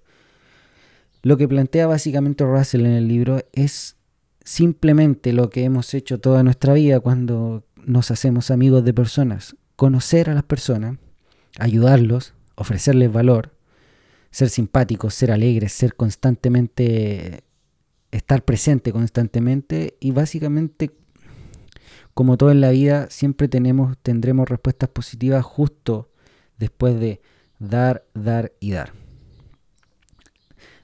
Lo 1.23 1.37
que 1.37 1.49
plantea 1.49 1.87
básicamente 1.87 2.45
Russell 2.45 2.87
en 2.87 2.93
el 2.93 3.09
libro 3.09 3.43
es 3.52 3.97
simplemente 4.45 5.33
lo 5.33 5.51
que 5.51 5.65
hemos 5.65 5.93
hecho 5.95 6.21
toda 6.21 6.43
nuestra 6.43 6.75
vida 6.75 7.01
cuando 7.01 7.65
nos 7.85 8.11
hacemos 8.11 8.51
amigos 8.51 8.85
de 8.85 8.95
personas. 8.95 9.57
Conocer 9.75 10.31
a 10.31 10.35
las 10.35 10.45
personas, 10.45 10.99
ayudarlos, 11.59 12.35
ofrecerles 12.55 13.13
valor, 13.13 13.55
ser 14.31 14.51
simpáticos, 14.51 15.15
ser 15.15 15.33
alegres, 15.33 15.73
ser 15.73 15.95
constantemente, 15.95 17.45
estar 18.13 18.45
presente 18.45 18.93
constantemente 18.93 19.97
y 19.99 20.13
básicamente, 20.13 20.93
como 22.13 22.37
todo 22.37 22.51
en 22.51 22.61
la 22.61 22.71
vida, 22.71 23.09
siempre 23.11 23.49
tenemos, 23.49 23.97
tendremos 24.03 24.49
respuestas 24.49 24.91
positivas 24.91 25.45
justo 25.45 26.11
después 26.59 27.01
de 27.01 27.21
dar, 27.59 28.05
dar 28.15 28.53
y 28.61 28.73
dar. 28.73 28.93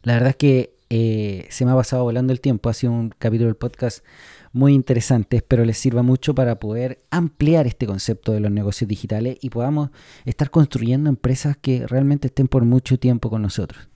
La 0.02 0.14
verdad 0.14 0.30
es 0.30 0.36
que 0.36 0.79
eh, 0.90 1.46
se 1.50 1.64
me 1.64 1.70
ha 1.70 1.76
pasado 1.76 2.02
volando 2.02 2.32
el 2.32 2.40
tiempo. 2.40 2.68
Ha 2.68 2.74
sido 2.74 2.92
un 2.92 3.14
capítulo 3.16 3.46
del 3.46 3.56
podcast 3.56 4.04
muy 4.52 4.74
interesante. 4.74 5.36
Espero 5.36 5.64
les 5.64 5.78
sirva 5.78 6.02
mucho 6.02 6.34
para 6.34 6.58
poder 6.58 6.98
ampliar 7.10 7.68
este 7.68 7.86
concepto 7.86 8.32
de 8.32 8.40
los 8.40 8.50
negocios 8.50 8.88
digitales 8.88 9.38
y 9.40 9.50
podamos 9.50 9.90
estar 10.24 10.50
construyendo 10.50 11.08
empresas 11.08 11.56
que 11.56 11.86
realmente 11.86 12.26
estén 12.26 12.48
por 12.48 12.64
mucho 12.64 12.98
tiempo 12.98 13.30
con 13.30 13.42
nosotros. 13.42 13.88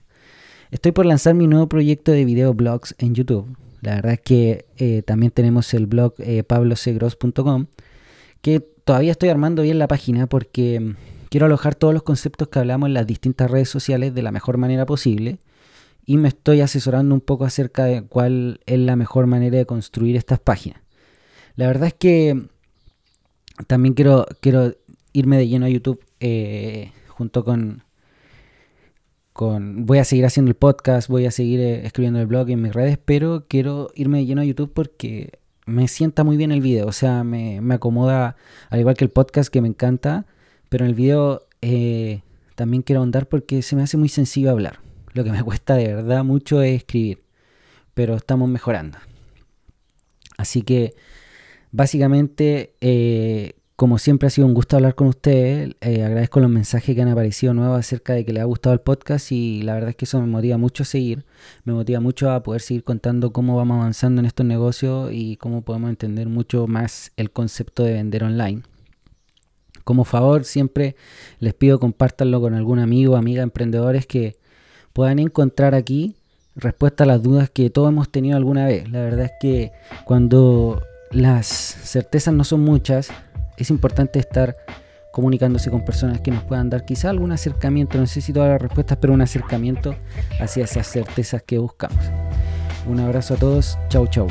Estoy 0.71 0.93
por 0.93 1.05
lanzar 1.05 1.35
mi 1.35 1.47
nuevo 1.47 1.67
proyecto 1.67 2.13
de 2.13 2.23
videoblogs 2.23 2.95
en 2.97 3.13
YouTube. 3.13 3.57
La 3.81 3.95
verdad 3.95 4.13
es 4.13 4.21
que 4.21 4.65
eh, 4.77 5.03
también 5.03 5.31
tenemos 5.31 5.73
el 5.73 5.85
blog 5.87 6.13
eh, 6.19 6.43
que 8.41 8.59
todavía 8.83 9.11
estoy 9.11 9.29
armando 9.29 9.61
bien 9.63 9.79
la 9.79 9.87
página 9.87 10.27
porque 10.27 10.79
mm, 10.79 10.95
quiero 11.29 11.47
alojar 11.47 11.75
todos 11.75 11.93
los 11.93 12.03
conceptos 12.03 12.47
que 12.47 12.59
hablamos 12.59 12.87
en 12.87 12.93
las 12.93 13.05
distintas 13.05 13.51
redes 13.51 13.69
sociales 13.69 14.15
de 14.15 14.21
la 14.21 14.31
mejor 14.31 14.57
manera 14.57 14.85
posible 14.85 15.39
y 16.05 16.17
me 16.17 16.27
estoy 16.27 16.61
asesorando 16.61 17.15
un 17.15 17.21
poco 17.21 17.45
acerca 17.45 17.85
de 17.85 18.03
cuál 18.03 18.59
es 18.65 18.79
la 18.79 18.95
mejor 18.95 19.27
manera 19.27 19.57
de 19.57 19.65
construir 19.65 20.15
estas 20.15 20.39
páginas. 20.39 20.81
La 21.55 21.67
verdad 21.67 21.87
es 21.87 21.93
que 21.93 22.47
también 23.67 23.93
quiero, 23.93 24.25
quiero 24.41 24.75
irme 25.13 25.37
de 25.37 25.47
lleno 25.47 25.65
a 25.65 25.69
YouTube 25.69 26.03
eh, 26.19 26.91
junto 27.07 27.43
con, 27.43 27.83
con... 29.33 29.85
Voy 29.85 29.97
a 29.97 30.03
seguir 30.03 30.25
haciendo 30.25 30.49
el 30.49 30.55
podcast, 30.55 31.07
voy 31.07 31.25
a 31.25 31.31
seguir 31.31 31.59
eh, 31.59 31.85
escribiendo 31.85 32.19
el 32.19 32.27
blog 32.27 32.49
en 32.49 32.61
mis 32.61 32.73
redes, 32.73 32.99
pero 33.03 33.45
quiero 33.47 33.89
irme 33.95 34.19
de 34.19 34.25
lleno 34.25 34.41
a 34.41 34.45
YouTube 34.45 34.71
porque 34.73 35.39
me 35.65 35.87
sienta 35.87 36.23
muy 36.23 36.37
bien 36.37 36.51
el 36.51 36.61
video, 36.61 36.85
o 36.85 36.91
sea, 36.91 37.23
me, 37.23 37.59
acomoda, 37.73 38.35
al 38.69 38.79
igual 38.79 38.95
que 38.95 39.05
el 39.05 39.11
podcast 39.11 39.51
que 39.51 39.61
me 39.61 39.67
encanta, 39.67 40.25
pero 40.69 40.85
en 40.85 40.89
el 40.89 40.95
video 40.95 41.47
eh, 41.61 42.21
también 42.55 42.83
quiero 42.83 42.99
ahondar 42.99 43.27
porque 43.27 43.61
se 43.63 43.75
me 43.75 43.81
hace 43.81 43.97
muy 43.97 44.09
sencillo 44.09 44.51
hablar. 44.51 44.84
Lo 45.15 45.23
que 45.23 45.31
me 45.31 45.41
cuesta 45.43 45.75
de 45.75 45.95
verdad 45.95 46.25
mucho 46.25 46.61
es 46.61 46.75
escribir, 46.75 47.19
pero 47.93 48.15
estamos 48.15 48.49
mejorando. 48.49 48.97
Así 50.37 50.61
que 50.61 50.93
básicamente, 51.71 52.75
eh, 52.81 53.53
como 53.77 53.97
siempre 53.97 54.27
ha 54.27 54.29
sido 54.29 54.45
un 54.45 54.53
gusto 54.53 54.75
hablar 54.75 54.93
con 54.93 55.07
ustedes, 55.07 55.73
eh, 55.79 56.03
agradezco 56.03 56.41
los 56.41 56.49
mensajes 56.49 56.93
que 56.93 57.01
han 57.01 57.07
aparecido 57.07 57.53
nuevos 57.53 57.79
acerca 57.79 58.11
de 58.11 58.25
que 58.25 58.33
les 58.33 58.41
ha 58.41 58.45
gustado 58.45 58.73
el 58.73 58.81
podcast 58.81 59.31
y 59.31 59.61
la 59.61 59.75
verdad 59.75 59.91
es 59.91 59.95
que 59.95 60.03
eso 60.03 60.19
me 60.19 60.27
motiva 60.27 60.57
mucho 60.57 60.83
a 60.83 60.85
seguir, 60.85 61.23
me 61.63 61.71
motiva 61.71 62.01
mucho 62.01 62.29
a 62.29 62.43
poder 62.43 62.59
seguir 62.59 62.83
contando 62.83 63.31
cómo 63.31 63.55
vamos 63.55 63.77
avanzando 63.79 64.19
en 64.19 64.25
estos 64.25 64.45
negocios 64.45 65.11
y 65.13 65.37
cómo 65.37 65.61
podemos 65.61 65.91
entender 65.91 66.27
mucho 66.27 66.67
más 66.67 67.13
el 67.15 67.31
concepto 67.31 67.83
de 67.83 67.93
vender 67.93 68.25
online. 68.25 68.63
Como 69.85 70.03
favor, 70.03 70.43
siempre 70.43 70.97
les 71.39 71.53
pido 71.53 71.79
compártanlo 71.79 72.41
con 72.41 72.53
algún 72.53 72.79
amigo, 72.79 73.15
amiga, 73.15 73.43
emprendedores 73.43 74.05
que 74.05 74.43
puedan 74.95 75.19
encontrar 75.19 75.75
aquí 75.75 76.15
respuesta 76.55 77.03
a 77.03 77.07
las 77.07 77.21
dudas 77.21 77.49
que 77.49 77.69
todos 77.69 77.89
hemos 77.89 78.09
tenido 78.09 78.37
alguna 78.37 78.65
vez. 78.65 78.89
La 78.89 79.01
verdad 79.01 79.25
es 79.25 79.33
que 79.41 79.73
cuando 80.05 80.81
las 81.11 81.47
certezas 81.47 82.33
no 82.33 82.45
son 82.45 82.61
muchas, 82.61 83.09
es 83.57 83.69
importante 83.69 84.19
estar 84.19 84.55
comunicándose 85.11 85.69
con 85.69 85.83
personas 85.83 86.21
que 86.21 86.31
nos 86.31 86.45
puedan 86.45 86.69
dar 86.69 86.85
quizá 86.85 87.09
algún 87.09 87.33
acercamiento, 87.33 87.97
no 87.97 88.07
sé 88.07 88.21
si 88.21 88.31
todas 88.31 88.49
las 88.49 88.61
respuestas, 88.61 88.97
pero 89.01 89.13
un 89.13 89.21
acercamiento 89.21 89.95
hacia 90.39 90.63
esas 90.63 90.87
certezas 90.87 91.43
que 91.43 91.57
buscamos. 91.57 91.99
Un 92.87 93.01
abrazo 93.01 93.33
a 93.33 93.37
todos, 93.37 93.77
chau 93.89 94.07
chau. 94.07 94.27